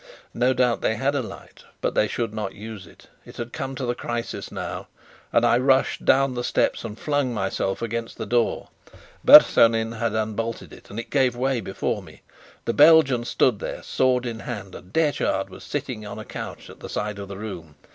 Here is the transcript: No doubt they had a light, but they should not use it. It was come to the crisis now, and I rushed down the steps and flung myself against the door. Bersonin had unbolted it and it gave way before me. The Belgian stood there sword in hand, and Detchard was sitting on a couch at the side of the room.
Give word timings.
No 0.33 0.51
doubt 0.51 0.81
they 0.81 0.95
had 0.95 1.13
a 1.13 1.21
light, 1.21 1.63
but 1.79 1.93
they 1.93 2.07
should 2.07 2.33
not 2.33 2.55
use 2.55 2.87
it. 2.87 3.05
It 3.23 3.37
was 3.37 3.49
come 3.53 3.75
to 3.75 3.85
the 3.85 3.93
crisis 3.93 4.51
now, 4.51 4.87
and 5.31 5.45
I 5.45 5.59
rushed 5.59 6.05
down 6.05 6.33
the 6.33 6.43
steps 6.43 6.83
and 6.83 6.97
flung 6.97 7.35
myself 7.35 7.83
against 7.83 8.17
the 8.17 8.25
door. 8.25 8.69
Bersonin 9.23 9.91
had 9.99 10.15
unbolted 10.15 10.73
it 10.73 10.89
and 10.89 10.99
it 10.99 11.11
gave 11.11 11.35
way 11.35 11.61
before 11.61 12.01
me. 12.01 12.23
The 12.65 12.73
Belgian 12.73 13.25
stood 13.25 13.59
there 13.59 13.83
sword 13.83 14.25
in 14.25 14.39
hand, 14.39 14.73
and 14.73 14.91
Detchard 14.91 15.51
was 15.51 15.63
sitting 15.63 16.03
on 16.03 16.17
a 16.17 16.25
couch 16.25 16.67
at 16.71 16.79
the 16.79 16.89
side 16.89 17.19
of 17.19 17.27
the 17.27 17.37
room. 17.37 17.75